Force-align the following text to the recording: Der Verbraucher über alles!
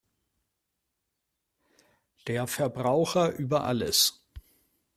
Der 2.27 2.47
Verbraucher 2.47 3.29
über 3.37 3.65
alles! 3.65 4.25